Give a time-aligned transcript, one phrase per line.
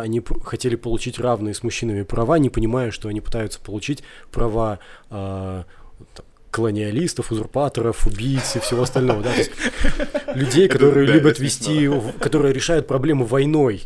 [0.00, 4.78] Они хотели получить равные с мужчинами права, не понимая, что они пытаются получить права
[5.10, 5.64] э,
[6.52, 9.24] колониалистов, узурпаторов, убийц и всего остального.
[9.24, 9.32] Да?
[10.34, 11.90] людей, которые любят вести,
[12.20, 13.82] которые решают проблему войной.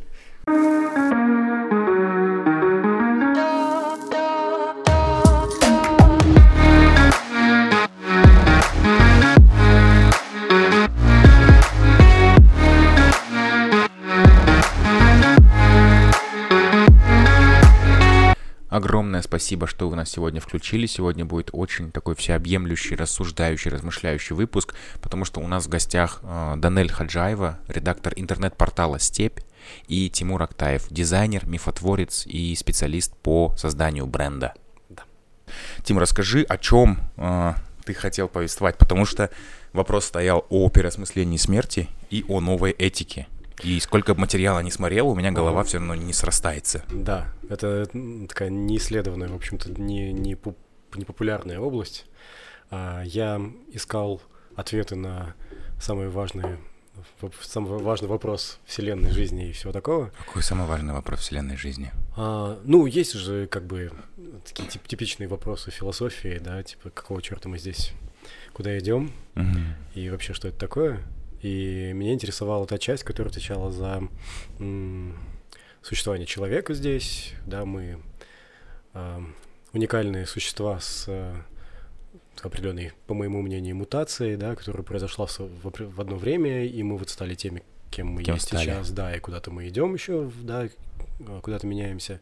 [19.22, 20.86] Спасибо, что вы нас сегодня включили.
[20.86, 26.54] Сегодня будет очень такой всеобъемлющий, рассуждающий, размышляющий выпуск, потому что у нас в гостях э,
[26.56, 29.40] Данель Хаджаева, редактор интернет-портала «Степь»,
[29.86, 34.54] и Тимур Актаев, дизайнер, мифотворец и специалист по созданию бренда.
[34.88, 35.04] Да.
[35.84, 37.54] Тим, расскажи, о чем э,
[37.84, 39.30] ты хотел повествовать, потому что
[39.72, 43.26] вопрос стоял о переосмыслении смерти и о новой этике.
[43.62, 46.84] И сколько материала не смотрел, у меня голова все равно не срастается.
[46.90, 47.86] Да, это
[48.28, 50.36] такая неисследованная, в общем-то, не, не,
[50.94, 52.06] не популярная область.
[52.70, 53.40] А, я
[53.72, 54.20] искал
[54.56, 55.34] ответы на
[55.80, 56.58] самые важные
[57.40, 60.12] самый важный вопрос вселенной жизни и всего такого.
[60.26, 61.90] Какой самый важный вопрос вселенной жизни?
[62.16, 63.92] А, ну, есть же как бы
[64.46, 67.92] такие тип типичные вопросы философии, да, типа какого черта мы здесь,
[68.52, 69.58] куда идем угу.
[69.94, 71.00] и вообще что это такое.
[71.42, 74.02] И меня интересовала та часть, которая отвечала за
[75.82, 77.34] существование человека здесь.
[77.46, 77.98] Да, мы
[78.94, 79.20] э,
[79.72, 81.34] уникальные существа с э,
[82.40, 86.96] определенной, по моему мнению, мутацией, да, которая произошла в, в, в одно время, и мы
[86.96, 88.64] вот стали теми, кем мы кем есть стали.
[88.64, 90.68] сейчас, да, и куда-то мы идем еще, да,
[91.42, 92.20] куда-то меняемся.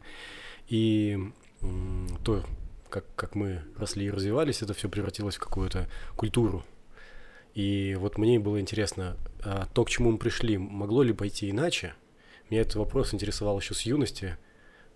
[0.67, 1.19] И
[1.61, 2.43] м, то,
[2.89, 6.63] как, как мы росли и развивались, это все превратилось в какую-то культуру,
[7.53, 11.93] и вот мне было интересно, а то, к чему мы пришли, могло ли пойти иначе?
[12.49, 14.37] Меня этот вопрос интересовал еще с юности,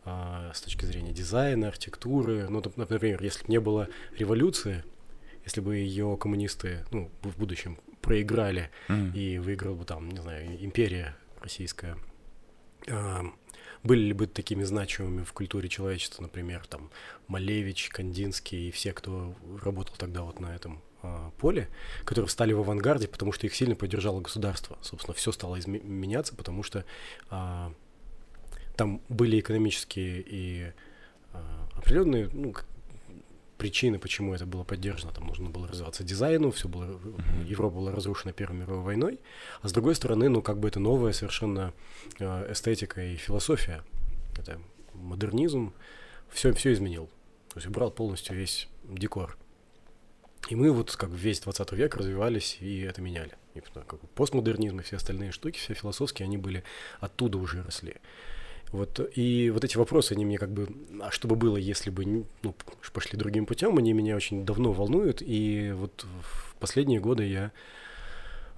[0.03, 2.47] а, с точки зрения дизайна, архитектуры.
[2.49, 4.83] Ну, например, если бы не было революции,
[5.43, 9.13] если бы ее коммунисты, ну, в будущем проиграли mm.
[9.13, 11.97] и выиграл бы там, не знаю, империя российская,
[12.87, 13.23] а,
[13.83, 16.89] были ли бы такими значимыми в культуре человечества, например, там
[17.27, 20.81] Малевич, Кандинский и все, кто работал тогда вот на этом
[21.37, 21.69] поле,
[22.03, 24.77] которые встали в авангарде, потому что их сильно поддержало государство.
[24.81, 26.85] Собственно, все стало меняться, потому что
[27.29, 27.73] а,
[28.75, 30.73] там были экономические и
[31.33, 32.53] а, определенные ну,
[33.57, 35.13] причины, почему это было поддержано.
[35.13, 37.47] Там нужно было развиваться дизайну, все было, mm-hmm.
[37.47, 39.19] Европа была разрушена Первой мировой войной,
[39.61, 41.73] а с другой стороны, ну, как бы это новая совершенно
[42.19, 43.83] а, эстетика и философия.
[44.37, 44.59] Это
[44.93, 45.73] модернизм,
[46.29, 47.09] все, все изменил.
[47.49, 49.37] То есть убрал полностью весь декор.
[50.49, 53.31] И мы вот как весь 20 век развивались и это меняли.
[53.55, 56.63] И, как постмодернизм и все остальные штуки, все философские, они были
[56.99, 57.95] оттуда уже росли.
[58.71, 60.67] Вот, и вот эти вопросы, они мне как бы,
[61.01, 62.55] а что бы было, если бы ну,
[62.93, 67.51] пошли другим путем, они меня очень давно волнуют, и вот в последние годы я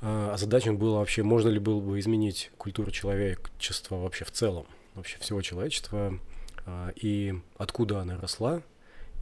[0.01, 4.65] э, озадачен был вообще, можно ли было бы изменить культуру человечества вообще в целом,
[4.95, 6.17] вообще всего человечества,
[6.65, 8.63] э, и откуда она росла,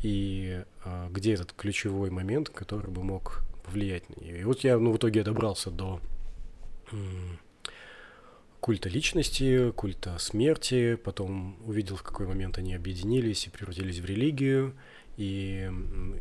[0.02, 4.42] и а, где этот ключевой момент, который бы мог повлиять на нее.
[4.42, 6.00] И вот я, ну, в итоге добрался до
[8.60, 14.74] культа личности, культа смерти, потом увидел, в какой момент они объединились и превратились в религию,
[15.18, 15.70] и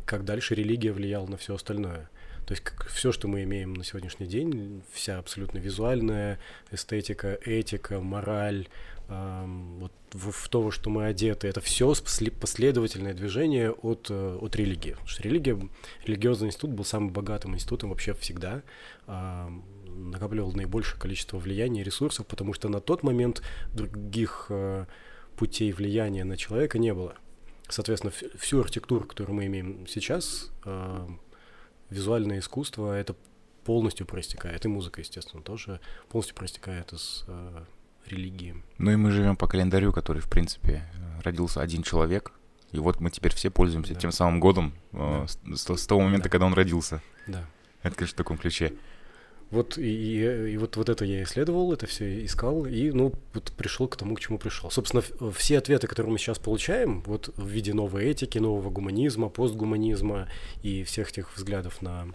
[0.05, 2.09] как дальше религия влияла на все остальное.
[2.45, 6.39] То есть как, все, что мы имеем на сегодняшний день, вся абсолютно визуальная
[6.71, 8.67] эстетика, этика, мораль,
[9.07, 11.93] вот в, в то, что мы одеты, это все
[12.41, 14.91] последовательное движение от, э, от религии.
[14.91, 15.69] Потому что религия,
[16.05, 18.63] религиозный институт был самым богатым институтом вообще всегда,
[19.05, 24.85] накапливал наибольшее количество влияния и ресурсов, потому что на тот момент других э,
[25.37, 27.15] путей влияния на человека не было.
[27.69, 30.51] Соответственно, всю архитектуру, которую мы имеем сейчас,
[31.89, 33.15] визуальное искусство, это
[33.63, 35.79] полностью проистекает, и музыка, естественно, тоже
[36.09, 37.25] полностью проистекает из
[38.05, 38.55] э, религии.
[38.77, 40.83] Ну и мы живем по календарю, который, в принципе,
[41.23, 42.31] родился один человек,
[42.71, 43.99] и вот мы теперь все пользуемся да.
[43.99, 45.55] тем самым годом э, да.
[45.55, 46.29] с, с того момента, да.
[46.29, 47.01] когда он родился.
[47.27, 47.45] Да.
[47.83, 48.73] Это, конечно, в таком ключе.
[49.51, 53.51] Вот и, и, и вот, вот это я исследовал, это все искал, и ну вот
[53.51, 54.71] пришел к тому, к чему пришел.
[54.71, 55.03] Собственно,
[55.33, 60.27] все ответы, которые мы сейчас получаем, вот в виде новой этики, нового гуманизма, постгуманизма
[60.63, 62.07] и всех тех взглядов на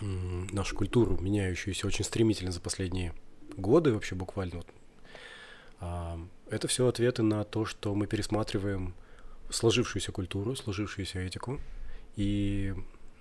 [0.00, 3.14] нашу культуру, меняющуюся очень стремительно за последние
[3.56, 4.66] годы, вообще буквально вот
[6.48, 8.94] это все ответы на то, что мы пересматриваем
[9.50, 11.60] сложившуюся культуру, сложившуюся этику
[12.16, 12.74] и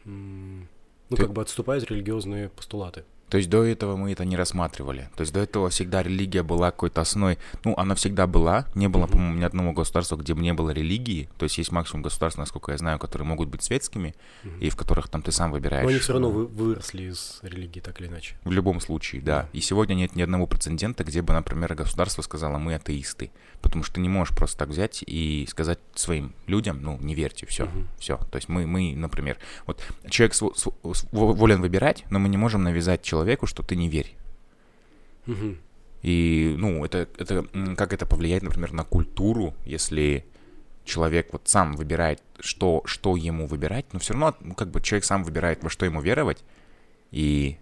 [0.05, 0.67] ну,
[1.09, 1.17] Ты...
[1.17, 3.03] как бы отступают религиозные постулаты.
[3.31, 5.10] То есть до этого мы это не рассматривали.
[5.16, 7.38] То есть до этого всегда религия была какой-то основой.
[7.63, 8.66] Ну, она всегда была.
[8.75, 9.12] Не было, mm-hmm.
[9.12, 11.30] по-моему, ни одного государства, где бы не было религии.
[11.38, 14.60] То есть есть максимум государств, насколько я знаю, которые могут быть светскими, mm-hmm.
[14.60, 15.83] и в которых там ты сам выбираешь.
[15.83, 18.36] Но они все равно вы, выросли из религии, так или иначе.
[18.44, 19.48] В любом случае, да.
[19.54, 23.31] И сегодня нет ни одного прецедента, где бы, например, государство сказало, мы атеисты.
[23.62, 27.45] Потому что ты не можешь просто так взять и сказать своим людям, ну, не верьте,
[27.45, 27.86] все, mm-hmm.
[27.98, 28.18] все.
[28.18, 29.38] То есть мы, мы, например,
[29.68, 30.36] вот человек
[31.13, 34.15] волен выбирать, но мы не можем навязать человеку человеку, что ты не верь.
[35.27, 35.56] Угу.
[36.01, 37.45] И, ну, это, это,
[37.77, 40.25] как это повлияет, например, на культуру, если
[40.83, 45.06] человек вот сам выбирает, что, что ему выбирать, но все равно, ну, как бы человек
[45.06, 46.44] сам выбирает, во что ему веровать.
[47.12, 47.57] И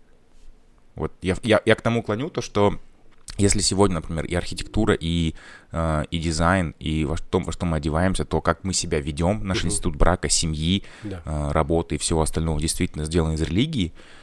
[0.95, 2.79] вот я, я, я к тому клоню то, что
[3.37, 5.33] если сегодня, например, и архитектура, и,
[5.71, 9.45] э, и дизайн, и во что, во что мы одеваемся, то как мы себя ведем,
[9.45, 9.67] наш uh-huh.
[9.67, 11.21] институт брака, семьи, да.
[11.25, 14.18] э, работы и всего остального действительно сделан из религии, Э,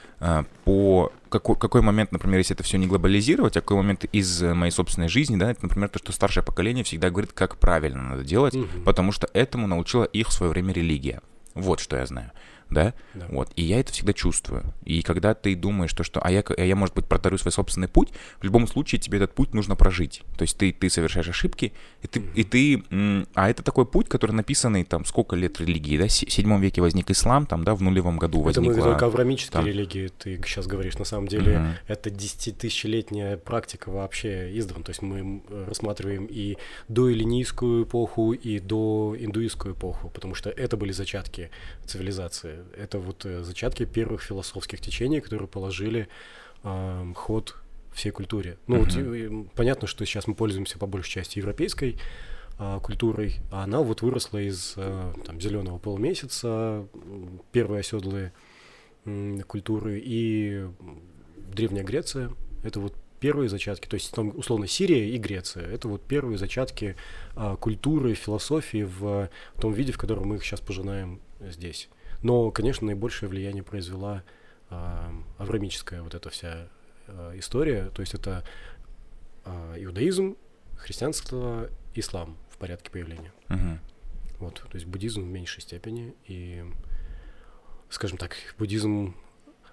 [0.64, 4.72] по какой, какой момент, например, если это все не глобализировать, а какой момент из моей
[4.72, 8.54] собственной жизни, да, это, например, то, что старшее поколение всегда говорит, как правильно надо делать,
[8.54, 8.66] угу.
[8.84, 11.20] потому что этому научила их в свое время религия.
[11.54, 12.32] Вот что я знаю
[12.70, 12.94] да?
[13.14, 13.26] да.
[13.28, 13.50] Вот.
[13.56, 14.64] И я это всегда чувствую.
[14.84, 17.88] И когда ты думаешь, что, что а, я, а я, может быть, протарю свой собственный
[17.88, 18.10] путь,
[18.40, 20.22] в любом случае тебе этот путь нужно прожить.
[20.36, 21.72] То есть ты, ты совершаешь ошибки,
[22.02, 22.32] и ты, mm-hmm.
[22.34, 23.26] и ты...
[23.34, 26.06] А это такой путь, который написанный там сколько лет религии, да?
[26.06, 28.70] В седьмом веке возник ислам, там, да, в нулевом году возник...
[28.70, 29.66] Это мы только аврамические там...
[29.66, 30.98] религии, ты сейчас говоришь.
[30.98, 31.74] На самом деле mm-hmm.
[31.88, 34.84] это десятитысячелетняя практика вообще издавна.
[34.84, 36.56] То есть мы рассматриваем и
[36.88, 41.50] до эллинийскую эпоху, и до индуистскую эпоху, потому что это были зачатки
[41.84, 46.08] цивилизации это вот э, зачатки первых философских течений, которые положили
[46.62, 47.56] э, ход
[47.96, 48.58] всей культуре.
[48.66, 49.28] Ну, uh-huh.
[49.28, 51.96] вот понятно, что сейчас мы пользуемся по большей части европейской
[52.58, 56.86] э, культурой, а она вот выросла из э, там, зеленого полумесяца,
[57.52, 58.32] первые оседлые
[59.06, 60.66] э, культуры и
[61.36, 62.30] Древняя Греция.
[62.62, 66.96] Это вот первые зачатки, то есть там условно Сирия и Греция, это вот первые зачатки
[67.34, 71.88] а, культуры, философии в том виде, в котором мы их сейчас пожинаем здесь.
[72.22, 74.22] Но, конечно, наибольшее влияние произвела
[74.70, 75.08] э,
[75.38, 76.68] аврамическая вот эта вся
[77.06, 77.90] э, история.
[77.90, 78.44] То есть это
[79.44, 80.36] э, иудаизм,
[80.76, 83.32] христианство, ислам в порядке появления.
[83.48, 83.78] Uh-huh.
[84.38, 86.14] Вот, то есть буддизм в меньшей степени.
[86.26, 86.64] И,
[87.88, 89.14] скажем так, буддизм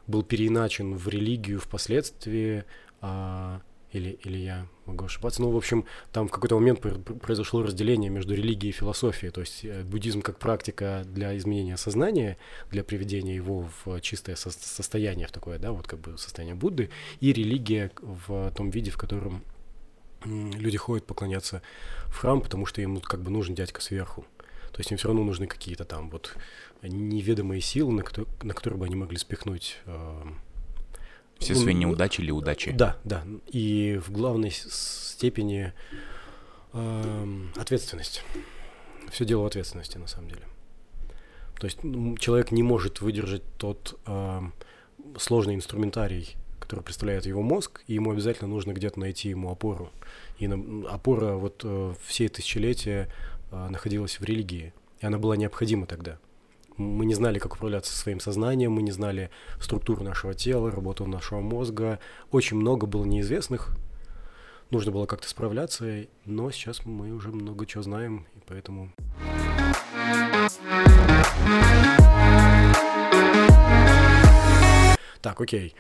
[0.08, 2.64] был переиначен в религию впоследствии,
[3.02, 3.62] а
[3.94, 5.42] или, или я могу ошибаться.
[5.42, 6.82] Ну, в общем, там в какой-то момент
[7.22, 9.32] произошло разделение между религией и философией.
[9.32, 12.38] То есть э, буддизм как практика для изменения сознания,
[12.72, 16.90] для приведения его в чистое со- состояние, в такое, да, вот как бы состояние Будды,
[17.20, 19.44] и религия в том виде, в котором
[20.26, 21.62] люди ходят поклоняться
[22.08, 24.26] в храм, потому что им как бы нужен дядька сверху.
[24.72, 26.36] То есть им все равно нужны какие-то там вот
[26.82, 30.24] неведомые силы, на, которые, на которые бы они могли спихнуть э,
[31.40, 32.72] все свои неудачи или удачи.
[32.72, 33.24] Да, да.
[33.48, 35.74] И в главной степени
[36.74, 38.24] э, ответственность.
[39.12, 40.44] Все дело в ответственности, на самом деле.
[41.60, 41.80] То есть
[42.20, 44.42] человек не может выдержать тот э,
[45.18, 49.92] сложный инструментарий, который представляет его мозг, и ему обязательно нужно где-то найти ему опору.
[50.40, 53.10] И на, опора вот э, все тысячелетия
[53.52, 56.18] э, находилась в религии, и она была необходима тогда.
[56.78, 59.30] Мы не знали, как управляться своим сознанием, мы не знали
[59.60, 62.00] структуру нашего тела, работу нашего мозга.
[62.32, 63.76] Очень много было неизвестных.
[64.72, 68.92] Нужно было как-то справляться, но сейчас мы уже много чего знаем, и поэтому...
[75.22, 75.76] Так, окей.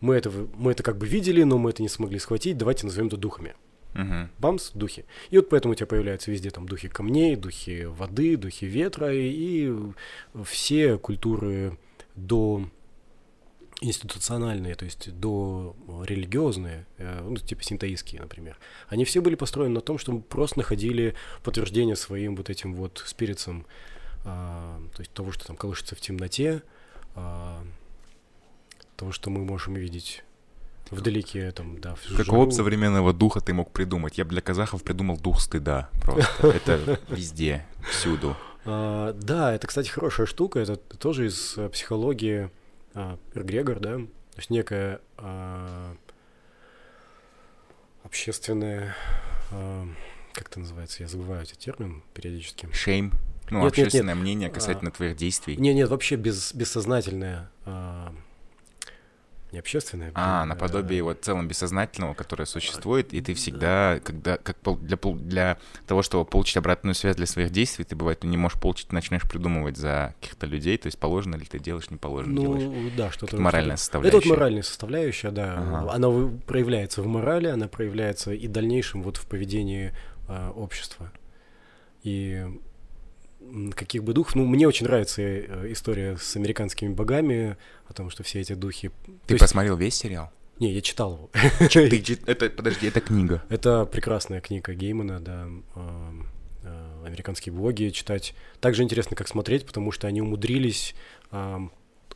[0.00, 2.58] Мы это, мы это как бы видели, но мы это не смогли схватить.
[2.58, 3.54] Давайте назовем это духами.
[3.94, 4.28] Угу.
[4.38, 5.04] Бамс, духи.
[5.30, 9.68] И вот поэтому у тебя появляются везде там духи камней, духи воды, духи ветра, и,
[9.68, 9.72] и
[10.44, 11.78] все культуры
[12.16, 12.68] до
[13.80, 18.58] институциональные, то есть до религиозные, э, ну, типа синтаистские, например,
[18.88, 23.02] они все были построены на том, что мы просто находили подтверждение своим вот этим вот
[23.06, 23.66] спиритсом,
[24.24, 26.62] а, то есть того, что там колышется в темноте,
[27.14, 27.62] а,
[28.96, 30.24] того, что мы можем видеть
[30.90, 31.96] Вдалеке там, да.
[32.16, 34.18] Какого бы современного духа ты мог придумать?
[34.18, 36.48] Я бы для казахов придумал дух стыда просто.
[36.48, 38.36] Это везде, всюду.
[38.66, 40.58] А, да, это, кстати, хорошая штука.
[40.58, 42.50] Это тоже из э, психологии
[42.94, 43.96] а, Грегор, да?
[43.96, 45.94] То есть некая а,
[48.02, 48.96] общественная...
[50.32, 51.02] Как это называется?
[51.02, 52.68] Я забываю этот термин периодически.
[52.72, 53.12] Шейм.
[53.50, 54.22] Ну, нет, общественное нет, нет.
[54.22, 55.56] мнение касательно твоих действий.
[55.56, 57.50] Нет, нет, вообще без, бессознательное
[59.54, 60.12] не общественное.
[60.14, 65.58] А, а наподобие вот целом бессознательного, которое существует, и ты всегда, когда, как для, для
[65.86, 69.22] того, чтобы получить обратную связь для своих действий, ты, бывает, не можешь получить, ты начинаешь
[69.22, 72.92] придумывать за каких-то людей, то есть положено ли ты делаешь, не положено ну, делаешь.
[72.96, 73.40] да, что-то...
[73.40, 74.18] Моральная составляющая.
[74.18, 75.54] Это вот моральная составляющая, да.
[75.56, 75.92] Ага.
[75.92, 79.92] Она проявляется в морали, она проявляется и в дальнейшем вот в поведении
[80.28, 81.12] э, общества.
[82.02, 82.44] И
[83.74, 84.34] каких бы духов.
[84.34, 88.90] Ну, мне очень нравится э, история с американскими богами, о том, что все эти духи...
[89.26, 89.40] Ты есть...
[89.40, 90.30] посмотрел весь сериал?
[90.60, 91.30] Не, я читал его.
[91.68, 93.42] Ты, это, подожди, это книга?
[93.48, 96.10] Это прекрасная книга Геймана, да, э,
[96.62, 98.34] э, «Американские боги» читать.
[98.60, 100.94] Также интересно, как смотреть, потому что они умудрились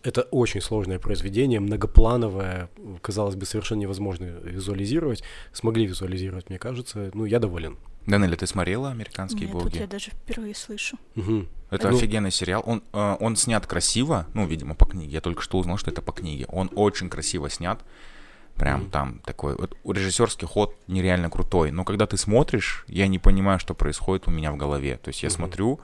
[0.02, 2.70] это очень сложное произведение, многоплановое,
[3.02, 5.22] казалось бы, совершенно невозможно визуализировать.
[5.52, 7.10] Смогли визуализировать, мне кажется.
[7.14, 7.78] Ну, я доволен.
[8.06, 9.64] Данеля, ты смотрела «Американские Нет, боги»?
[9.64, 10.96] Тут я даже впервые слышу.
[11.16, 11.46] Угу.
[11.70, 11.96] Это ну...
[11.96, 12.62] офигенный сериал.
[12.64, 15.12] Он, э, он снят красиво, ну, видимо, по книге.
[15.12, 16.46] Я только что узнал, что это по книге.
[16.48, 17.80] Он очень красиво снят.
[18.54, 21.70] Прям mm там такой вот режиссерский ход нереально крутой.
[21.70, 24.96] Но когда ты смотришь, я не понимаю, что происходит у меня в голове.
[24.96, 25.32] То есть я mm-hmm.
[25.32, 25.80] смотрю,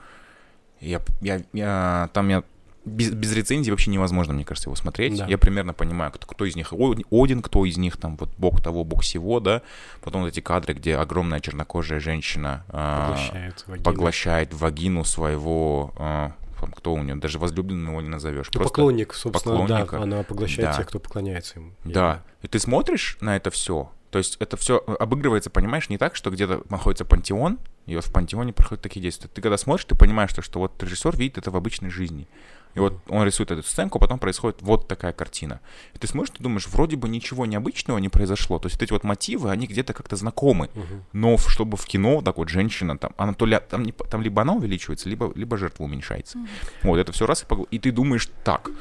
[0.81, 2.43] я, я, я, там я
[2.85, 5.17] без, без рецензии вообще невозможно, мне кажется, его смотреть.
[5.17, 5.25] Да.
[5.27, 8.83] Я примерно понимаю, кто, кто из них Один, кто из них там вот бог того,
[8.83, 9.61] бог всего, да.
[10.01, 13.83] Потом вот эти кадры, где огромная чернокожая женщина поглощает, а, вагину.
[13.83, 16.33] поглощает вагину своего а,
[16.75, 18.49] кто у нее, даже возлюбленным его не назовешь.
[18.53, 19.97] Ну, поклонник, собственно, поклонника.
[19.97, 20.77] да, она поглощает да.
[20.77, 21.71] тех, кто поклоняется ему.
[21.83, 26.15] Да, и ты смотришь на это все, то есть это все обыгрывается, понимаешь, не так,
[26.15, 29.29] что где-то находится пантеон, и вот в пантеоне проходят такие действия.
[29.33, 32.27] Ты когда смотришь, ты понимаешь, что, что вот режиссер видит это в обычной жизни.
[32.75, 35.61] И вот он рисует эту сценку, потом происходит вот такая картина.
[35.93, 38.59] И ты смотришь, ты думаешь, вроде бы ничего необычного не произошло.
[38.59, 40.69] То есть вот эти вот мотивы, они где-то как-то знакомы.
[40.73, 41.01] Uh-huh.
[41.13, 44.41] Но чтобы в кино так вот женщина, там, она то ли, там, не, там либо
[44.41, 46.37] она увеличивается, либо, либо жертва уменьшается.
[46.37, 46.47] Uh-huh.
[46.83, 47.63] Вот, это все раз, и, погл...
[47.71, 48.71] и ты думаешь так.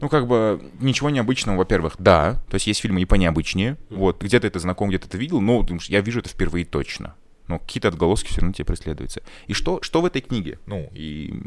[0.00, 2.34] Ну, как бы, ничего необычного, во-первых, да.
[2.48, 3.72] То есть есть фильмы и понеобычнее.
[3.72, 3.96] Mm-hmm.
[3.96, 7.14] Вот, где-то это знаком, где-то это видел, но думаешь, я вижу это впервые точно.
[7.48, 9.22] Но какие-то отголоски все равно тебе преследуются.
[9.46, 10.58] И что, что в этой книге?
[10.66, 11.42] Ну, и...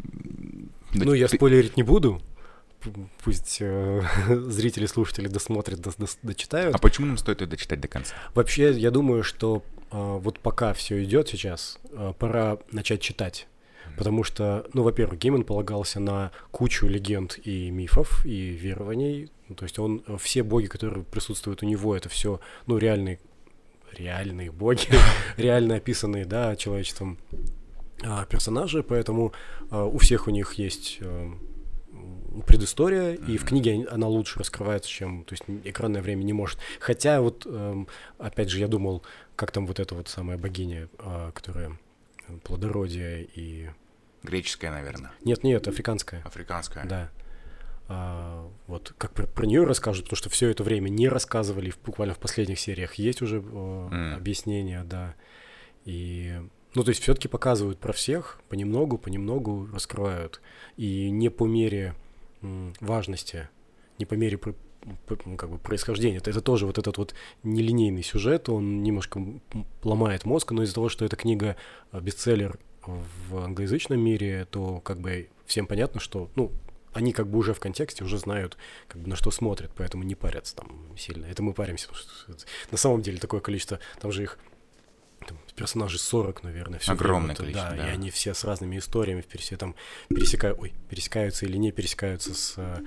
[0.92, 2.20] Ну, я спойлерить не буду
[3.24, 6.74] пусть э, зрители, слушатели досмотрят, дос, дос, дочитают.
[6.74, 8.14] А почему нам стоит ее дочитать до конца?
[8.34, 13.46] Вообще, я думаю, что э, вот пока все идет сейчас, э, пора начать читать.
[13.96, 19.30] Потому что, ну, во-первых, Гейман полагался на кучу легенд и мифов, и верований.
[19.48, 23.18] Ну, то есть он, э, все боги, которые присутствуют у него, это все, ну, реальные,
[23.92, 24.86] реальные боги,
[25.36, 27.18] реально описанные, да, человечеством
[28.28, 29.32] персонажи, поэтому
[29.70, 31.32] а, у всех у них есть а,
[32.46, 33.32] предыстория, mm-hmm.
[33.32, 36.58] и в книге она лучше раскрывается, чем, то есть экранное время не может.
[36.78, 37.88] Хотя вот, эм,
[38.18, 39.02] опять же, я думал,
[39.36, 41.78] как там вот эта вот самая богиня, э, которая
[42.44, 43.70] плодородие и...
[44.22, 45.12] Греческая, наверное.
[45.24, 46.22] Нет, нет, африканская.
[46.24, 46.84] Африканская.
[46.84, 47.10] Да.
[47.88, 52.14] А, вот как про, про нее расскажут, потому что все это время не рассказывали, буквально
[52.14, 54.14] в последних сериях есть уже э, mm.
[54.14, 55.14] объяснения, да.
[55.86, 56.38] И
[56.74, 60.40] ну, то есть все-таки показывают про всех, понемногу, понемногу раскрывают.
[60.76, 61.94] И не по мере
[62.80, 63.48] важности,
[63.98, 64.38] не по мере
[65.24, 66.18] ну, как бы происхождения.
[66.18, 69.22] Это, тоже вот этот вот нелинейный сюжет, он немножко
[69.82, 71.56] ломает мозг, но из-за того, что эта книга
[71.92, 76.50] э, бестселлер в англоязычном мире, то как бы всем понятно, что, ну,
[76.92, 78.56] они как бы уже в контексте уже знают,
[78.88, 81.26] как бы на что смотрят, поэтому не парятся там сильно.
[81.26, 84.38] Это мы паримся, потому что на самом деле такое количество, там же их
[85.26, 86.78] там, персонажей 40, наверное.
[86.78, 87.88] Все Огромное время, количество, да, да.
[87.88, 89.74] И они все с разными историями все там
[90.08, 92.82] пересекают, ой, пересекаются или не пересекаются с э,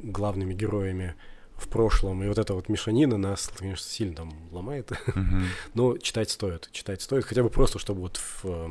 [0.00, 1.14] главными героями
[1.56, 2.22] в прошлом.
[2.22, 4.90] И вот эта вот мешанина нас, конечно, сильно там ломает.
[4.90, 5.42] Uh-huh.
[5.74, 6.68] Но читать стоит.
[6.72, 8.68] Читать стоит хотя бы просто, чтобы вот в, э,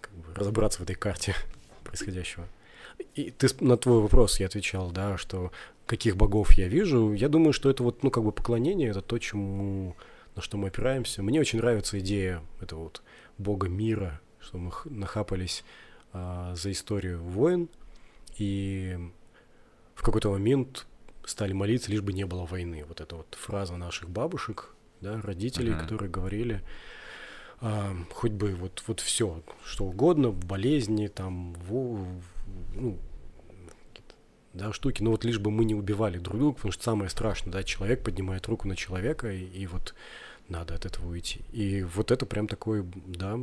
[0.00, 1.34] как бы разобраться в этой карте
[1.84, 2.46] происходящего.
[3.14, 5.52] И ты на твой вопрос я отвечал, да, что
[5.86, 7.12] каких богов я вижу.
[7.12, 9.96] Я думаю, что это вот, ну, как бы поклонение, это то, чему
[10.36, 11.22] на что мы опираемся.
[11.22, 13.02] Мне очень нравится идея этого вот
[13.38, 15.64] бога мира, что мы нахапались
[16.12, 17.68] а, за историю войн,
[18.36, 18.98] и
[19.94, 20.86] в какой-то момент
[21.24, 22.84] стали молиться, лишь бы не было войны.
[22.86, 25.80] Вот эта вот фраза наших бабушек, да, родителей, uh-huh.
[25.80, 26.62] которые говорили,
[27.60, 32.06] а, хоть бы вот, вот все, что угодно, болезни, там, во,
[32.74, 32.98] ну,
[34.52, 37.52] да, штуки, но вот лишь бы мы не убивали друг друга, потому что самое страшное,
[37.52, 39.94] да, человек поднимает руку на человека, и, и вот
[40.48, 41.40] надо от этого уйти.
[41.52, 43.38] И вот это прям такой, да,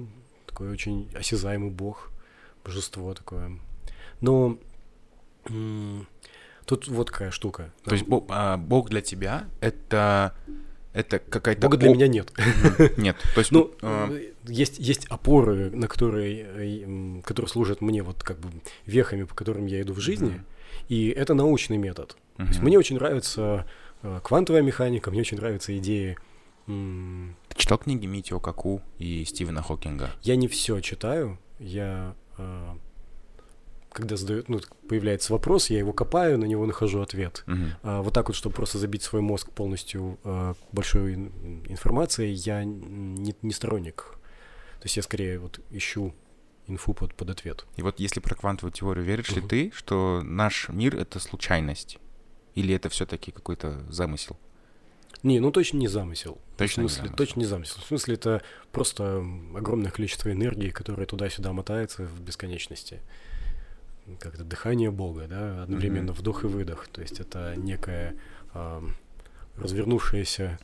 [0.45, 2.12] такой очень осязаемый бог,
[2.63, 3.60] божество такое.
[4.22, 4.57] Но
[6.65, 7.74] тут вот какая штука.
[7.83, 7.95] То да.
[7.95, 10.33] есть бог, а, бог для тебя это
[10.93, 11.62] это какая-то...
[11.62, 12.31] Бога для меня нет.
[12.98, 13.17] Нет.
[13.33, 14.15] То есть, ну, а...
[14.45, 18.50] есть, есть опоры, на которые, которые служат мне вот как бы
[18.86, 20.43] вехами, по которым я иду в жизни,
[20.89, 22.15] и это научный метод.
[22.38, 23.65] То есть мне очень нравится
[24.01, 26.17] э, квантовая механика, мне очень нравятся идеи.
[26.65, 30.12] Ты читал книги Митио Каку и Стивена Хокинга?
[30.22, 32.75] Я не все читаю, я э,
[33.91, 37.43] когда задают, ну, появляется вопрос, я его копаю, на него нахожу ответ.
[37.48, 37.72] Мгм.
[37.84, 42.63] А вот так вот, чтобы просто забить свой мозг полностью э, большой ин- информацией, я
[42.63, 44.17] не, не сторонник.
[44.79, 46.13] То есть я скорее вот ищу
[46.67, 47.65] инфу под, под ответ.
[47.75, 49.48] И вот если про квантовую теорию, веришь ли Мгм.
[49.50, 52.00] ты, что наш мир— это случайность?
[52.55, 54.38] Или это все-таки какой-то замысел?
[55.24, 56.38] Не, ну точно не замысел.
[56.58, 57.18] Точно не в смысле, замысел.
[57.18, 57.80] точно не замысел.
[57.82, 59.25] В смысле, это просто
[59.56, 63.01] огромное количество энергии, которое туда-сюда мотается в бесконечности.
[64.20, 66.20] Как это дыхание Бога, да, одновременно Мгм.
[66.20, 66.88] вдох и выдох.
[66.89, 68.18] То есть это некая
[68.53, 68.96] ам,
[69.56, 70.60] развернувшаяся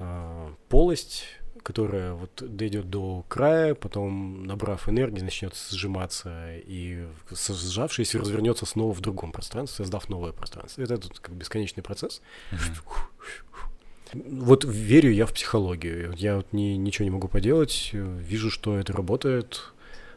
[0.00, 1.24] а, полость,
[1.62, 9.00] которая вот дойдет до края, потом, набрав энергии, начнет сжиматься и, сжавшись, развернется снова в
[9.00, 10.82] другом пространстве, создав новое пространство.
[10.82, 12.22] Это тут как бесконечный процесс.
[14.14, 16.12] Вот верю я в психологию.
[16.16, 17.90] Я вот ни, ничего не могу поделать.
[17.92, 19.72] э, Вижу, что это работает.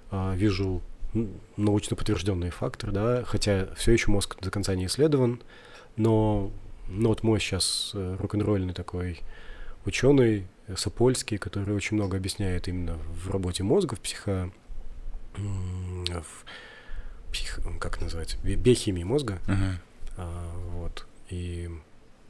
[0.10, 0.82] а, Вижу
[1.58, 5.42] научно подтвержденные факторы, да, хотя все еще мозг до конца не исследован.
[5.98, 6.52] Но
[6.88, 9.20] ну, вот мой сейчас э, рок-н-ролльный такой
[9.86, 14.52] ученый Сапольский, который очень много объясняет именно в работе мозга, в психо...
[15.36, 16.46] в
[17.32, 18.38] псих- как называется?
[18.44, 19.40] Би- Биохимии мозга.
[19.48, 19.80] Мгм.
[20.18, 21.06] А, вот.
[21.30, 21.70] И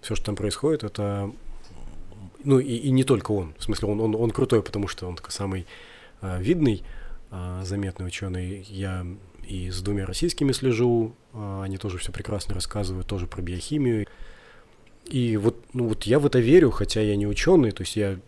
[0.02, 1.32] все, что там происходит, это...
[2.44, 3.54] Ну, и, и не только он.
[3.58, 5.66] В смысле, он, он, он крутой, потому что он такой самый
[6.22, 6.84] а, видный,
[7.30, 8.66] а, заметный ученый.
[8.70, 9.06] Я
[9.48, 14.08] и с двумя российскими слежу, а, они тоже все прекрасно рассказывают, тоже про биохимию.
[15.06, 18.20] И вот, ну, вот я в это верю, хотя я не ученый, то есть я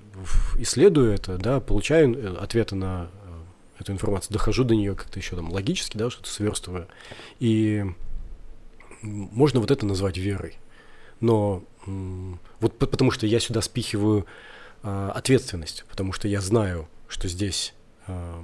[0.57, 3.09] исследую это, да, получаю э, ответы на
[3.77, 6.87] э, эту информацию, дохожу до нее как-то еще там логически, да, что-то сверстываю.
[7.39, 7.85] И
[9.01, 10.55] можно вот это назвать верой.
[11.19, 14.25] Но вот по- потому что я сюда спихиваю
[14.83, 17.73] а, ответственность, потому что я знаю, что здесь
[18.07, 18.43] а,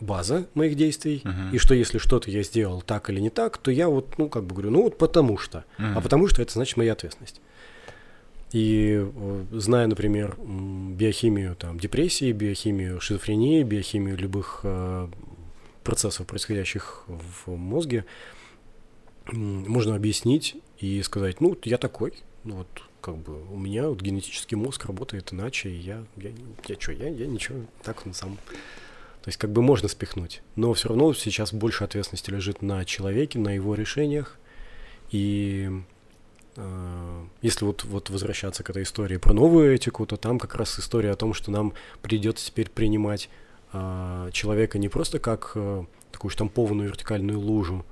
[0.00, 1.50] база моих действий, Мгм.
[1.52, 4.44] и что если что-то я сделал так или не так, то я вот, ну, как
[4.44, 5.64] бы говорю, ну вот потому что.
[5.78, 6.02] А Мгм.
[6.02, 7.40] потому что это значит моя ответственность.
[8.52, 15.08] И э, зная, например, биохимию там, депрессии, биохимию шизофрении, биохимию любых э,
[15.84, 18.04] процессов, происходящих в мозге, м,
[19.30, 22.68] можно объяснить и сказать, ну, я такой, ну вот
[23.00, 26.30] как бы у меня вот генетический мозг работает иначе, и я, я,
[26.66, 28.38] я что, я, я ничего, так он сам.
[29.22, 33.38] То есть как бы можно спихнуть, но все равно сейчас больше ответственности лежит на человеке,
[33.38, 34.38] на его решениях,
[35.10, 35.70] и
[36.56, 40.78] э, если вот, вот возвращаться к этой истории про новую этику, то там как раз
[40.78, 43.28] история о том, что нам придется теперь принимать
[43.72, 47.84] э, человека не просто как э, такую штампованную вертикальную лужу,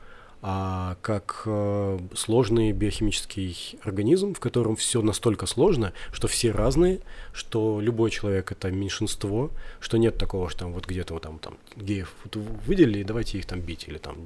[0.43, 7.01] а как э, сложный биохимический организм, в котором все настолько сложно, что все разные,
[7.33, 9.51] что любой человек это меньшинство,
[9.81, 13.47] что нет такого, что там вот где-то вот там, там геев вот выделили, давайте их
[13.47, 14.17] там бить или там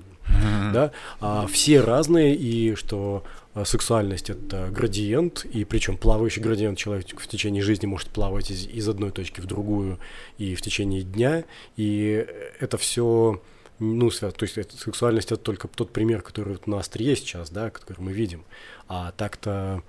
[0.72, 3.24] да, а все разные, и что
[3.54, 8.66] а, сексуальность это градиент, и причем плавающий градиент человек в течение жизни может плавать из,
[8.66, 9.98] из одной точки в другую
[10.38, 11.44] и в течение дня,
[11.76, 12.26] и
[12.60, 13.40] это все
[13.78, 17.50] ну, свя- то есть это, сексуальность это только тот пример, который вот на острие сейчас,
[17.50, 18.44] да, который мы видим,
[18.88, 19.82] а так-то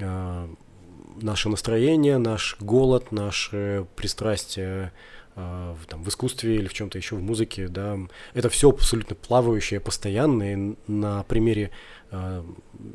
[0.00, 0.48] а,
[1.20, 4.92] наше настроение, наш голод, наше пристрастие
[5.36, 7.98] а, в, там, в искусстве или в чем-то еще, в музыке, да,
[8.34, 10.76] это все абсолютно плавающее, постоянное.
[10.86, 11.70] На примере
[12.10, 12.44] а,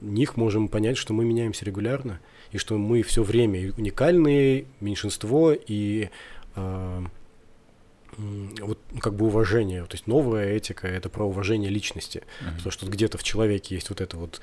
[0.01, 2.19] них можем понять, что мы меняемся регулярно,
[2.51, 6.09] и что мы все время уникальные, меньшинство, и
[6.55, 7.09] м,
[8.17, 12.55] вот как бы уважение, то есть новая этика это про уважение личности, Мгм.
[12.57, 14.41] потому что где-то в человеке есть вот это вот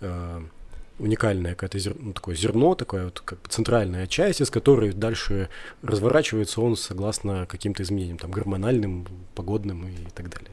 [0.00, 0.40] э,
[0.98, 5.48] уникальное какое-то зер- ну, такое зерно, такое вот как бы центральная часть, из которой дальше
[5.82, 10.50] разворачивается он согласно каким-то изменениям, там гормональным, погодным и так далее.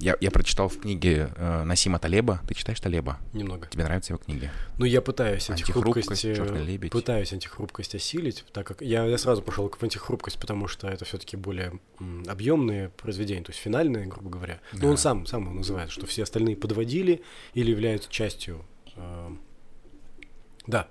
[0.00, 2.40] Я, я прочитал в книге э, Насима Талеба.
[2.46, 3.18] Ты читаешь Талеба?
[3.32, 3.66] Немного.
[3.66, 4.48] Тебе нравятся его книги?
[4.78, 9.68] Ну, я пытаюсь Антихрупкость, антихрупкость, э, пытаюсь антихрупкость осилить, так как я, я сразу пошел
[9.68, 11.80] в антихрупкость, потому что это все-таки более
[12.28, 14.60] объемные произведения, то есть финальные, грубо говоря.
[14.72, 14.86] Но Да.
[14.88, 17.22] он сам, сам его называет, что все остальные подводили
[17.54, 18.64] или являются частью.
[18.94, 19.30] э,
[20.66, 20.88] да,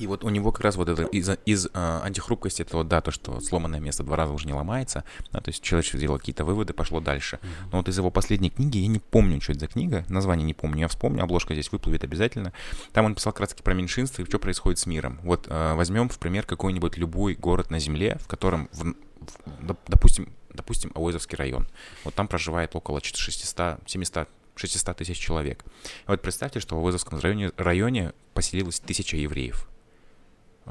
[0.00, 3.00] И вот у него как раз вот это из, из э, антихрупкости, это вот, да,
[3.00, 6.44] то, что сломанное место два раза уже не ломается, да, то есть человек сделал какие-то
[6.44, 7.38] выводы, пошло дальше.
[7.70, 10.54] Но вот из его последней книги, я не помню, что это за книга, название не
[10.54, 12.52] помню, я вспомню, обложка здесь выплывет обязательно.
[12.92, 15.20] Там он писал как раз таки про меньшинство и что происходит с миром.
[15.22, 19.78] Вот э, возьмем в пример какой-нибудь любой город на Земле, в котором, в- в- доп-
[19.86, 21.66] допустим, допустим, Ауэзовский район.
[22.04, 25.64] Вот там проживает около 600, 700 600 тысяч человек.
[26.06, 29.66] Вот представьте, что в Ауэзовском районе, районе поселилось тысяча евреев.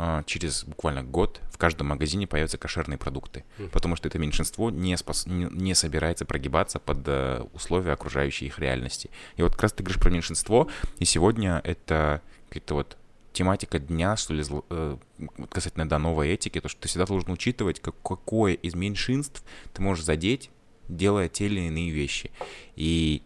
[0.02, 4.96] А, через буквально год в каждом магазине появятся кошерные продукты, потому что это меньшинство не,
[4.96, 9.10] спас, не, не собирается прогибаться под э, условия окружающей их реальности.
[9.36, 12.98] И вот как раз ты говоришь про меньшинство, и сегодня это какая-то вот
[13.34, 14.98] тематика дня, что ли, э,
[15.50, 19.82] касательно да, новой этики, то, что ты всегда должен учитывать, как, какое из меньшинств ты
[19.82, 20.50] можешь задеть,
[20.88, 22.32] делая те или иные вещи.
[22.78, 23.22] И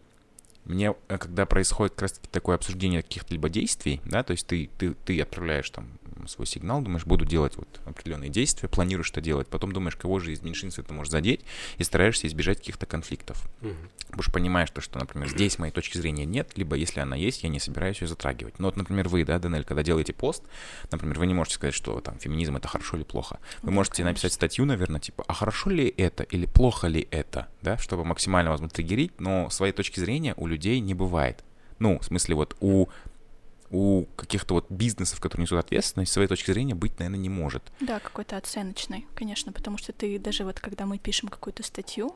[0.64, 4.70] мне, э, когда происходит как раз-таки такое обсуждение каких-то либо действий, да, то есть ты,
[4.78, 5.88] ты, ты отправляешь там
[6.28, 10.32] свой сигнал, думаешь, буду делать вот определенные действия, планируешь что делать, потом думаешь, кого же
[10.32, 11.40] из меньшинства ты можешь задеть,
[11.76, 13.46] и стараешься избежать каких-то конфликтов.
[13.60, 13.74] Угу.
[14.06, 17.42] Потому что понимаешь, то, что, например, здесь моей точки зрения нет, либо если она есть,
[17.42, 18.58] я не собираюсь ее затрагивать.
[18.58, 20.42] Но вот, например, вы, да, Данель, когда делаете пост,
[20.90, 23.38] например, вы не можете сказать, что там феминизм это хорошо или плохо.
[23.62, 24.10] Вы да, можете конечно.
[24.10, 28.50] написать статью, наверное, типа, а хорошо ли это или плохо ли это, да, чтобы максимально,
[28.50, 31.44] возможно, триггерить, но своей точки зрения у людей не бывает.
[31.78, 32.88] Ну, в смысле, вот у
[33.70, 37.62] у каких-то вот бизнесов, которые несут ответственность, своей точки зрения быть, наверное, не может.
[37.80, 42.14] Да, какой-то оценочный, конечно, потому что ты даже вот когда мы пишем какую-то статью,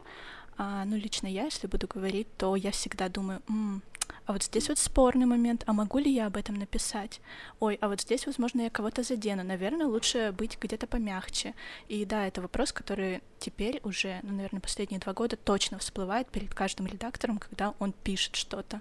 [0.57, 3.83] а, ну лично я, если буду говорить, то я всегда думаю, М,
[4.27, 7.21] а вот здесь вот спорный момент, а могу ли я об этом написать?
[7.61, 11.55] Ой, а вот здесь, возможно, я кого-то задену, наверное, лучше быть где-то помягче.
[11.89, 16.55] И да, это вопрос, который теперь уже, ну, наверное, последние два года точно всплывает перед
[16.55, 18.81] каждым редактором, когда он пишет что-то.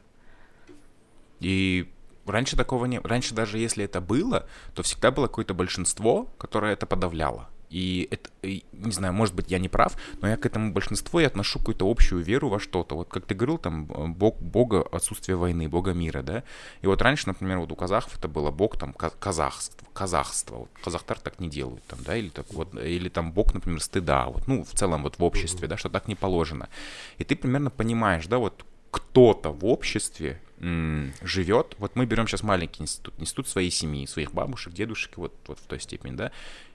[1.40, 1.90] И
[2.28, 3.00] Раньше такого не...
[3.00, 7.50] Раньше даже если это было, то всегда было какое-то большинство, которое это подавляло.
[7.70, 11.20] И это, и, не знаю, может быть, я не прав, но я к этому большинству
[11.20, 12.96] я отношу какую-то общую веру во что-то.
[12.96, 16.44] Вот как ты говорил, там, бог, бога отсутствия войны, бога мира, да?
[16.82, 20.56] И вот раньше, например, вот у казахов это было бог, там, казахство, казахство.
[20.56, 24.28] Вот, казахтар так не делают, там, да, или так вот, или там бог, например, стыда,
[24.28, 26.70] вот, ну, в целом вот в обществе, да, что так не положено.
[27.18, 32.82] И ты примерно понимаешь, да, вот кто-то в обществе живет, вот мы берем сейчас маленький
[32.82, 36.32] институт, институт своей семьи, своих бабушек, дедушек, вот, вот в той степени, да,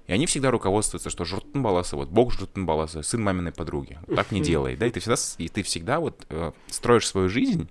[0.06, 4.32] и они всегда руководствуются, что Журтын баласы, вот Бог Журтын баласы, сын маминой подруги, так
[4.32, 7.68] не делай, да, и ты всегда, и ты всегда вот э, строишь свою жизнь,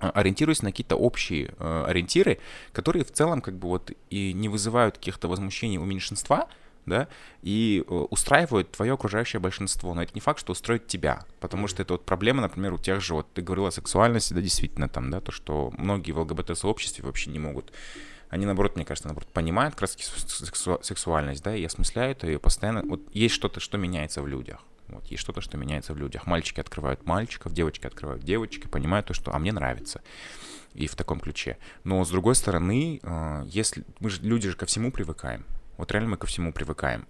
[0.00, 2.38] э, ориентируясь на какие-то общие э, ориентиры,
[2.72, 6.48] которые в целом как бы вот и не вызывают каких-то возмущений у меньшинства,
[6.86, 7.08] да,
[7.42, 9.92] и э, устраивают твое окружающее большинство.
[9.92, 13.00] Но это не факт, что устроит тебя, потому что это вот проблема, например, у тех
[13.00, 17.04] же, вот ты говорила о сексуальности, да, действительно там, да, то, что многие в ЛГБТ-сообществе
[17.04, 17.72] вообще не могут
[18.28, 22.82] они, наоборот, мне кажется, наоборот, понимают краски сексу- сексуальность, да, и осмысляют ее постоянно.
[22.82, 24.60] Вот есть что-то, что меняется в людях.
[24.88, 26.26] Вот, есть что-то, что меняется в людях.
[26.26, 30.00] Мальчики открывают мальчиков, девочки открывают девочки, понимают то, что «а мне нравится».
[30.74, 31.58] И в таком ключе.
[31.84, 33.84] Но, с другой стороны, э, если...
[33.98, 35.44] Мы же, люди же ко всему привыкаем.
[35.78, 37.06] Вот реально мы ко всему привыкаем.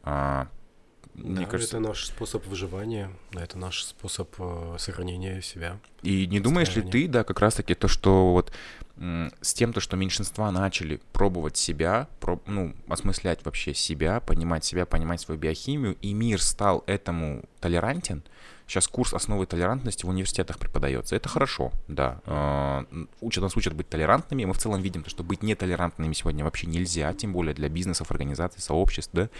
[1.16, 5.78] Мне да, кажется, это наш способ выживания, это наш способ э, сохранения себя.
[6.02, 8.52] И не думаешь ли ты, да, как раз-таки то, что вот
[8.98, 14.86] с тем, то, что меньшинства начали пробовать себя, проб, ну, осмыслять вообще себя, понимать себя,
[14.86, 18.22] понимать свою биохимию, и мир стал этому толерантен,
[18.66, 21.14] Сейчас курс основы толерантности в университетах преподается.
[21.14, 22.20] Это хорошо, да.
[22.26, 22.84] А,
[23.20, 24.44] учат, нас учат быть толерантными.
[24.44, 28.60] Мы в целом видим, что быть нетолерантными сегодня вообще нельзя, тем более для бизнесов, организаций,
[28.60, 29.30] сообществ, да.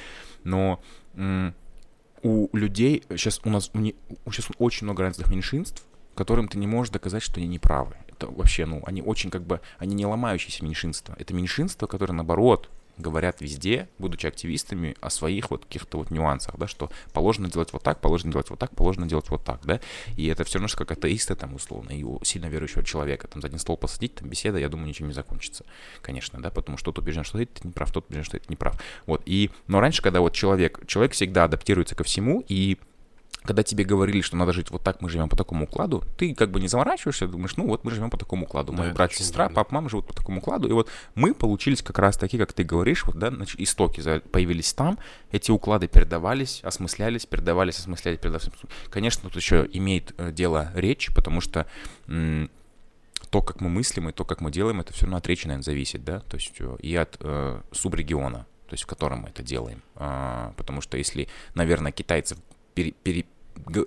[0.45, 0.81] Но
[2.23, 6.93] у людей сейчас у нас у, сейчас очень много разных меньшинств, которым ты не можешь
[6.93, 7.97] доказать, что они неправы.
[8.09, 11.15] Это вообще, ну, они очень как бы, они не ломающиеся меньшинства.
[11.19, 16.67] Это меньшинства, которые, наоборот, говорят везде, будучи активистами, о своих вот каких-то вот нюансах, да,
[16.67, 19.81] что положено делать вот так, положено делать вот так, положено делать вот так, да,
[20.17, 23.41] и это все равно, что как атеисты там условно, и у сильно верующего человека там
[23.41, 25.65] за один стол посадить, там беседа, я думаю, ничем не закончится,
[26.03, 28.57] конечно, да, потому что тот убежден, что это не прав, тот убежден, что это не
[28.57, 32.79] прав, вот, и, но раньше, когда вот человек, человек всегда адаптируется ко всему, и
[33.47, 36.51] когда тебе говорили, что надо жить вот так, мы живем по такому укладу, ты как
[36.51, 38.73] бы не заморачиваешься, думаешь, ну вот мы живем по такому укладу.
[38.73, 40.69] Да, Мой брат, сестра, папа, мама живут по такому укладу.
[40.69, 44.99] И вот мы получились как раз таки, как ты говоришь, вот, да, истоки появились там,
[45.31, 48.51] эти уклады передавались, осмыслялись, передавались, осмыслялись, передавались.
[48.91, 51.67] Конечно, тут еще имеет э, дело речь, потому что
[52.07, 55.65] то, как мы мыслим и то, как мы делаем, это все равно от речи, наверное,
[55.65, 59.43] зависит, да, то есть э, и от э, субрегиона, то есть в котором мы это
[59.43, 59.83] делаем.
[59.95, 62.37] А, потому что если, наверное, китайцы
[62.75, 63.27] пере, пере,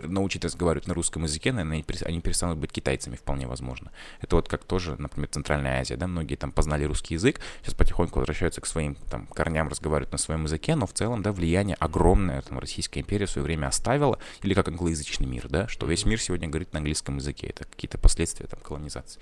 [0.04, 3.92] научить разговаривать на русском языке, наверное, они перестанут быть китайцами, вполне возможно.
[4.22, 8.20] Это вот как тоже, например, Центральная Азия, да, многие там познали русский язык, сейчас потихоньку
[8.20, 12.42] возвращаются к своим там корням, разговаривают на своем языке, но в целом, да, влияние огромное
[12.42, 16.20] там Российская империя в свое время оставила, или как англоязычный мир, да, что весь мир
[16.22, 19.20] сегодня говорит на английском языке, это какие-то последствия там колонизации.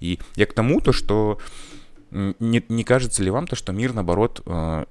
[0.00, 1.38] И я к тому, то, что
[2.10, 4.86] не, не кажется ли вам то, что мир, наоборот, э,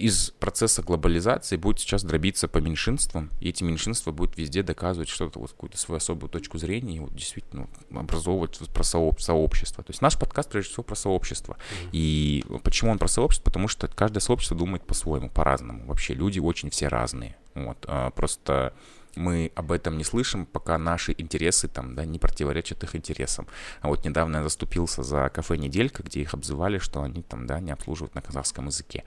[0.00, 5.38] из процесса глобализации будет сейчас дробиться по меньшинствам, и эти меньшинства будут везде доказывать что-то,
[5.38, 9.84] вот какую-то свою особую точку зрения, и вот действительно образовывать про сообщество.
[9.84, 11.56] То есть наш подкаст прежде всего про сообщество.
[11.92, 13.44] И почему он про сообщество?
[13.44, 15.86] Потому что каждое сообщество думает по-своему, по-разному.
[15.86, 17.36] Вообще люди очень все разные.
[17.54, 17.84] Вот.
[17.86, 18.74] А просто
[19.16, 23.46] мы об этом не слышим, пока наши интересы там, да, не противоречат их интересам.
[23.80, 27.60] А вот недавно я заступился за кафе «Неделька», где их обзывали, что они там, да,
[27.60, 29.04] не обслуживают на казахском языке.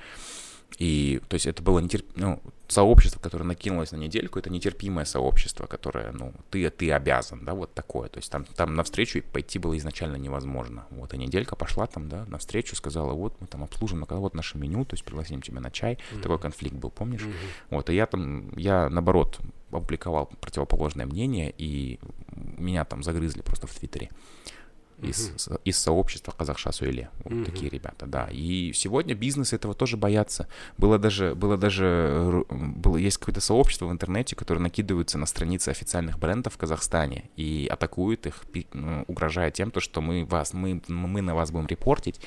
[0.78, 2.06] И, то есть, это было нетерп...
[2.16, 7.54] ну, сообщество, которое накинулось на недельку, это нетерпимое сообщество, которое, ну, ты, ты обязан, да,
[7.54, 8.10] вот такое.
[8.10, 10.86] То есть, там, там навстречу пойти было изначально невозможно.
[10.90, 14.58] Вот, и неделька пошла там, да, навстречу, сказала, вот, мы там обслужим, ну, вот наше
[14.58, 15.94] меню, то есть, пригласим тебя на чай.
[15.94, 16.22] Mm-hmm.
[16.22, 17.22] Такой конфликт был, помнишь?
[17.22, 17.70] Mm-hmm.
[17.70, 19.40] Вот, и я там, я, наоборот,
[19.72, 22.00] опубликовал противоположное мнение, и
[22.58, 24.10] меня там загрызли просто в Твиттере
[25.04, 27.10] из, из сообщества Казахша Суэле.
[27.24, 27.46] Вот uh-huh.
[27.46, 28.30] такие ребята, да.
[28.32, 30.48] И сегодня бизнес этого тоже боятся.
[30.78, 36.20] Было даже, было даже, было, есть какое-то сообщество в интернете, которое накидывается на страницы официальных
[36.20, 41.22] брендов в Казахстане и атакует их, ну, угрожая тем, то, что мы вас, мы, мы
[41.22, 42.20] на вас будем репортить,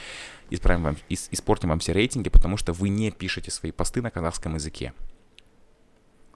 [0.51, 4.55] исправим вам, испортим вам все рейтинги, потому что вы не пишете свои посты на казахском
[4.55, 4.93] языке.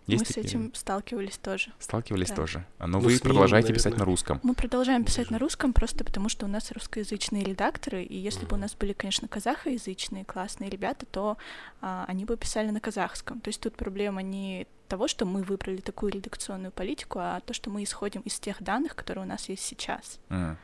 [0.07, 0.43] Есть Мы такие?
[0.43, 1.73] с этим сталкивались тоже.
[1.79, 2.35] Сталкивались да.
[2.35, 2.67] тоже.
[2.79, 3.75] А, но ну, вы продолжаете наверное.
[3.75, 4.41] писать на русском.
[4.43, 5.33] Мы продолжаем писать Даже.
[5.33, 8.49] на русском просто потому, что у нас русскоязычные редакторы, и если mm.
[8.49, 11.37] бы у нас были, конечно, казахоязычные классные ребята, то
[11.81, 13.41] а, они бы писали на казахском.
[13.41, 17.71] То есть тут проблема не того, что мы выбрали такую редакционную политику, а то, что
[17.71, 20.19] мы исходим из тех данных, которые у нас есть сейчас.
[20.29, 20.57] Mm.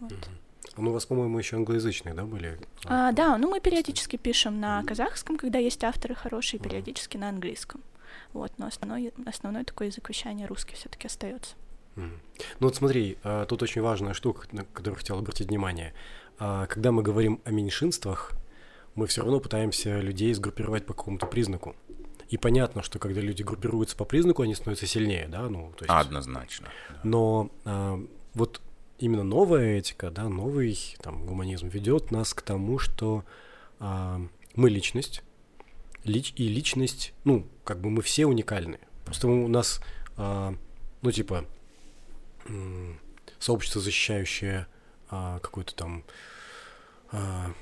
[0.00, 0.12] Вот.
[0.12, 0.46] Mm-hmm.
[0.76, 2.58] Ну, у вас, по-моему, еще англоязычные, да, были?
[2.84, 7.82] А, да, ну мы периодически пишем на казахском, когда есть авторы хорошие, периодически на английском.
[8.36, 11.54] Вот, но основной, основной такой язык вещания русский все-таки остается.
[11.96, 12.10] Mm.
[12.60, 15.94] Ну вот смотри, а, тут очень важная штука, на которую хотел обратить внимание.
[16.38, 18.32] А, когда мы говорим о меньшинствах,
[18.94, 21.76] мы все равно пытаемся людей сгруппировать по какому-то признаку.
[22.28, 25.88] И понятно, что когда люди группируются по признаку, они становятся сильнее, да, ну то есть.
[25.88, 26.68] Однозначно.
[27.04, 27.98] Но а,
[28.34, 28.60] вот
[28.98, 33.24] именно новая этика, да, новый там гуманизм ведет нас к тому, что
[33.78, 34.20] а,
[34.54, 35.22] мы личность,
[36.08, 38.78] лич, и личность, ну, как бы мы все уникальны.
[39.04, 39.80] Просто у нас,
[40.16, 40.54] а,
[41.02, 41.44] ну, типа,
[43.38, 44.66] сообщество, защищающее
[45.10, 46.04] а, какой-то там
[47.12, 47.52] а,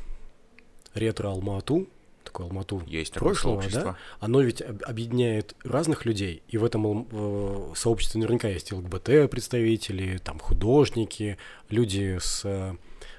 [0.94, 1.88] ретро-Алмату,
[2.24, 8.20] такое Алмату Есть прошлого, да, оно ведь объединяет разных людей, и в этом э, сообществе
[8.20, 12.74] наверняка есть ЛГБТ представители, там художники, люди с, э,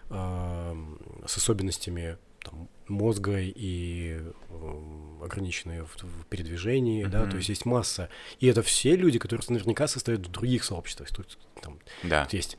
[0.10, 4.20] с особенностями там, мозга и
[4.50, 7.10] э, ограниченные в, в передвижении, mm-hmm.
[7.10, 8.10] да, то есть есть масса.
[8.40, 11.10] И это все люди, которые наверняка состоят в других сообществах.
[11.10, 12.24] Тут, там, да.
[12.24, 12.58] тут есть.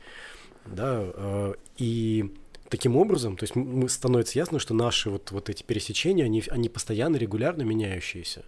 [0.65, 2.33] Да, э, и
[2.69, 7.15] таким образом, то есть становится ясно, что наши вот, вот эти пересечения, они, они постоянно,
[7.17, 8.43] регулярно меняющиеся.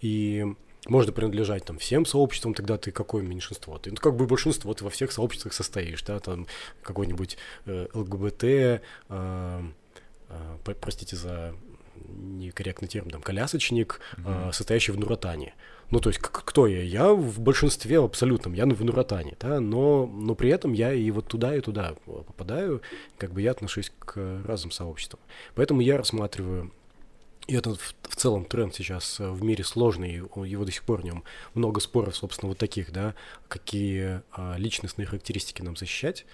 [0.00, 0.44] И
[0.86, 3.78] можно принадлежать там всем сообществам, тогда ты какое меньшинство?
[3.78, 6.46] Ты ну, как бы большинство, ты во всех сообществах состоишь, да, там
[6.82, 8.80] какой-нибудь э, ЛГБТ, э,
[10.80, 11.54] простите за
[12.08, 14.48] некорректный термин, там, колясочник, mm-hmm.
[14.48, 15.54] э, состоящий в Нуратане.
[15.90, 16.82] Ну, то есть, кто я?
[16.82, 21.26] Я в большинстве абсолютном, я в Нуратане, да, но, но при этом я и вот
[21.26, 22.82] туда, и туда попадаю,
[23.18, 25.20] как бы я отношусь к разным сообществам.
[25.54, 26.72] Поэтому я рассматриваю
[27.46, 31.04] и это в, в целом тренд сейчас в мире сложный, его до сих пор в
[31.04, 31.22] нем
[31.54, 33.14] много споров, собственно, вот таких, да,
[33.46, 36.26] какие а, личностные характеристики нам защищать.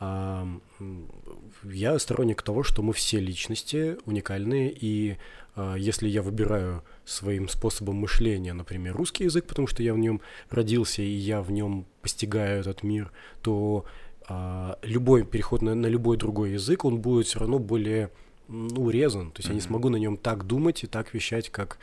[0.00, 5.16] Я сторонник того, что мы все личности уникальные, и
[5.56, 10.20] а, если я выбираю своим способом мышления, например, русский язык, потому что я в нем
[10.50, 13.10] родился и я в нем постигаю этот мир,
[13.42, 13.84] то
[14.28, 18.10] а, любой переход на, на любой другой язык, он будет все равно более
[18.48, 19.32] урезан.
[19.32, 19.52] То есть mm-hmm.
[19.52, 21.78] я не смогу на нем так думать и так вещать, как,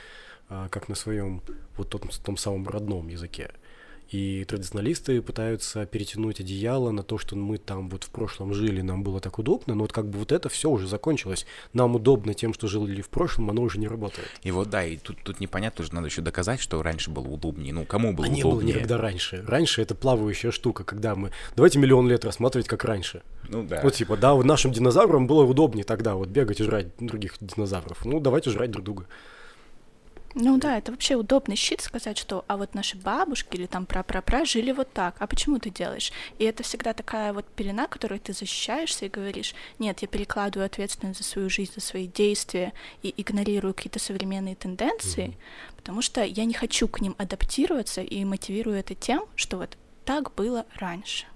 [0.47, 1.41] а, как на своем
[1.75, 3.51] вот том, том самом родном языке.
[4.10, 9.04] И традиционалисты пытаются перетянуть одеяло на то, что мы там вот в прошлом жили, нам
[9.04, 11.46] было так удобно, но вот как бы вот это все уже закончилось.
[11.74, 14.28] Нам удобно тем, что жили в прошлом, оно уже не работает.
[14.44, 17.74] И вот да, и тут, тут непонятно, уже надо еще доказать, что раньше было удобнее.
[17.74, 18.44] Ну, кому было а удобнее?
[18.44, 19.44] не было никогда раньше.
[19.48, 21.32] Раньше это плавающая штука, когда мы...
[21.56, 23.24] Давайте миллион лет рассматривать, как раньше.
[23.50, 23.82] Ну да.
[23.84, 28.06] Вот типа, да, нашим динозаврам было удобнее тогда вот бегать и жрать других динозавров.
[28.06, 29.08] Ну, давайте жрать друг друга.
[30.38, 34.43] Ну да, это вообще удобный щит сказать, что а вот наши бабушки или там пра-пра-пра
[34.43, 36.12] жили вот так, а почему ты делаешь?
[36.39, 41.19] И это всегда такая вот пелена, которой ты защищаешься и говоришь, нет, я перекладываю ответственность
[41.19, 45.76] за свою жизнь, за свои действия и игнорирую какие-то современные тенденции, mm-hmm.
[45.78, 50.36] потому что я не хочу к ним адаптироваться и мотивирую это тем, что вот так
[50.36, 51.28] было раньше.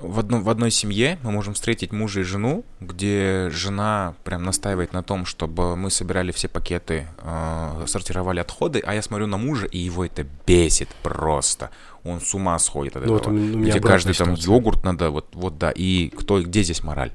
[0.00, 4.92] В, одном, в одной семье мы можем встретить мужа и жену, где жена прям настаивает
[4.92, 9.66] на том, чтобы мы собирали все пакеты, э, сортировали отходы, а я смотрю на мужа,
[9.66, 11.70] и его это бесит просто.
[12.04, 13.34] Он с ума сходит от ну, этого.
[13.34, 17.12] Вот где каждый там йогурт надо, вот, вот да, и кто, где здесь мораль?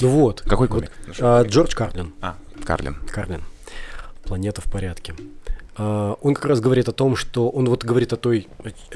[0.00, 0.42] Ну вот.
[0.42, 0.92] Какой комик?
[1.06, 2.14] Вот, а, Джордж Карлин.
[2.20, 2.96] А, Карлин.
[3.08, 3.42] Карлин.
[4.24, 5.14] Планета в порядке.
[5.76, 8.48] А, он как раз говорит о том, что он вот говорит о той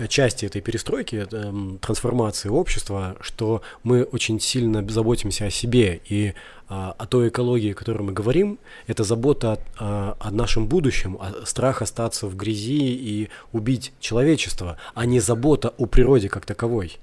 [0.09, 6.35] части этой перестройки, эм, трансформации общества, что мы очень сильно заботимся о себе и
[6.69, 11.47] а, о той экологии, о которой мы говорим, это забота о, о нашем будущем, о
[11.47, 16.99] страх остаться в грязи и убить человечество, а не забота о природе как таковой.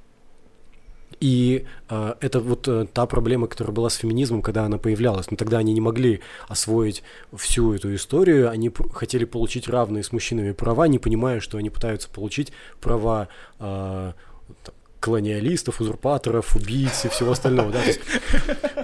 [1.19, 5.29] И э, это вот э, та проблема, которая была с феминизмом, когда она появлялась.
[5.29, 7.03] Но тогда они не могли освоить
[7.35, 12.09] всю эту историю, они хотели получить равные с мужчинами права, не понимая, что они пытаются
[12.09, 13.27] получить права
[13.59, 14.13] э,
[14.99, 17.71] колониалистов, узурпаторов, убийц и всего остального.
[17.71, 17.81] Да?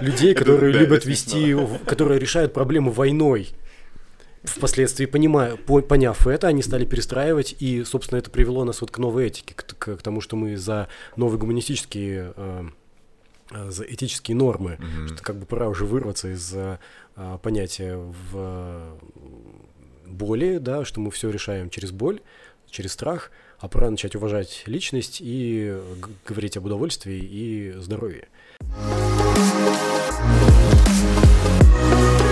[0.00, 3.48] людей, которые любят вести, которые решают проблему войной
[4.48, 8.98] впоследствии понимая, по, поняв это, они стали перестраивать, и, собственно, это привело нас вот к
[8.98, 12.64] новой этике, к, к, к тому, что мы за новые гуманистические э,
[13.52, 15.14] э за этические нормы, mm-hmm.
[15.14, 16.78] что как бы пора уже вырваться из э,
[17.16, 18.96] э понятия в э,
[20.06, 22.20] боли, да, что мы все решаем через боль,
[22.70, 25.76] через страх, а пора начать уважать личность и
[26.26, 28.28] говорить об удовольствии и здоровье.
[31.80, 32.27] thank you